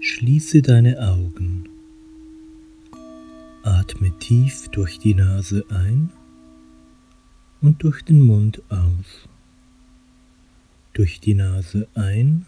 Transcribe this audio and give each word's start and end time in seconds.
Schließe 0.00 0.62
deine 0.62 1.00
Augen. 1.00 1.68
Atme 3.64 4.16
tief 4.20 4.68
durch 4.68 5.00
die 5.00 5.14
Nase 5.14 5.64
ein 5.70 6.10
und 7.60 7.82
durch 7.82 8.02
den 8.04 8.22
Mund 8.22 8.62
aus. 8.68 9.28
Durch 10.92 11.18
die 11.18 11.34
Nase 11.34 11.88
ein 11.94 12.46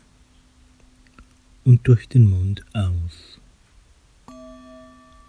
und 1.65 1.89
durch 1.89 2.09
den 2.09 2.31
Mund 2.31 2.65
aus. 2.73 3.41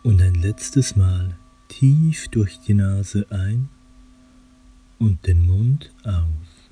Und 0.04 0.22
ein 0.22 0.36
letztes 0.36 0.96
Mal 0.96 1.36
tief 1.70 2.28
durch 2.28 2.60
die 2.60 2.76
Nase 2.76 3.26
ein 3.32 3.68
und 5.00 5.26
den 5.26 5.44
Mund 5.44 5.92
aus. 6.04 6.70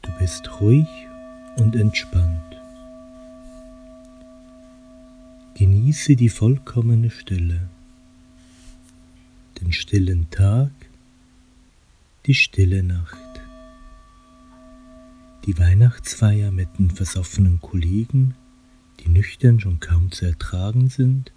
Du 0.00 0.10
bist 0.18 0.58
ruhig 0.58 0.88
und 1.58 1.76
entspannt. 1.76 2.37
Genieße 5.58 6.14
die 6.14 6.28
vollkommene 6.28 7.10
Stille, 7.10 7.68
den 9.60 9.72
stillen 9.72 10.30
Tag, 10.30 10.70
die 12.26 12.34
stille 12.34 12.84
Nacht, 12.84 13.18
die 15.46 15.58
Weihnachtsfeier 15.58 16.52
mit 16.52 16.68
den 16.78 16.92
versoffenen 16.92 17.60
Kollegen, 17.60 18.36
die 19.00 19.08
nüchtern 19.08 19.58
schon 19.58 19.80
kaum 19.80 20.12
zu 20.12 20.26
ertragen 20.26 20.90
sind, 20.90 21.32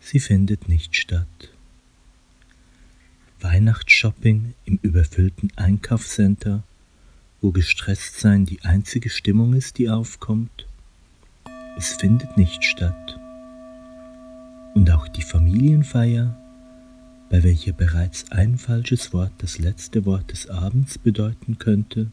sie 0.00 0.18
findet 0.18 0.70
nicht 0.70 0.96
statt. 0.96 1.52
Weihnachtsshopping 3.40 4.54
im 4.64 4.78
überfüllten 4.80 5.52
Einkaufscenter, 5.56 6.62
wo 7.42 7.52
gestresst 7.52 8.20
sein 8.20 8.46
die 8.46 8.62
einzige 8.62 9.10
Stimmung 9.10 9.52
ist, 9.52 9.76
die 9.76 9.90
aufkommt, 9.90 10.66
es 11.76 11.92
findet 11.94 12.36
nicht 12.36 12.64
statt. 12.64 13.18
Und 14.74 14.90
auch 14.90 15.08
die 15.08 15.22
Familienfeier, 15.22 16.36
bei 17.30 17.42
welcher 17.42 17.72
bereits 17.72 18.30
ein 18.30 18.58
falsches 18.58 19.12
Wort 19.12 19.32
das 19.38 19.58
letzte 19.58 20.04
Wort 20.04 20.32
des 20.32 20.48
Abends 20.48 20.98
bedeuten 20.98 21.58
könnte, 21.58 22.10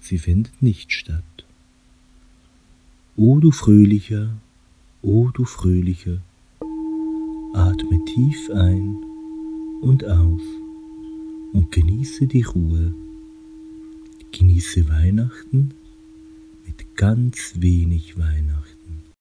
sie 0.00 0.18
findet 0.18 0.62
nicht 0.62 0.92
statt. 0.92 1.24
O 3.16 3.38
du 3.40 3.50
Fröhlicher, 3.50 4.30
o 5.02 5.30
du 5.30 5.44
Fröhlicher, 5.44 6.18
atme 7.54 8.04
tief 8.04 8.50
ein 8.50 8.96
und 9.80 10.04
aus 10.04 10.42
und 11.52 11.72
genieße 11.72 12.26
die 12.26 12.42
Ruhe, 12.42 12.94
genieße 14.32 14.88
Weihnachten 14.88 15.74
ganz 17.00 17.54
wenig 17.56 18.18
Weihnachten. 18.18 18.59